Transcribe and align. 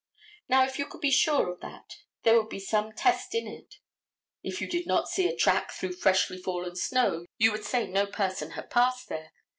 Now, 0.49 0.63
if 0.65 0.79
you 0.79 0.87
could 0.87 1.01
be 1.01 1.11
sure 1.11 1.47
of 1.53 1.59
that 1.59 1.97
there 2.23 2.35
would 2.35 2.49
be 2.49 2.59
some 2.59 2.91
test 2.91 3.35
in 3.35 3.45
it. 3.45 3.75
If 4.41 4.59
you 4.59 4.67
did 4.67 4.87
not 4.87 5.07
see 5.07 5.27
a 5.27 5.35
track 5.35 5.71
through 5.73 5.91
freshly 5.93 6.39
fallen 6.39 6.75
snow 6.75 7.27
you 7.37 7.51
would 7.51 7.65
say 7.65 7.85
no 7.85 8.07
person 8.07 8.49
had 8.57 8.71
passed 8.71 9.09
there. 9.09 9.31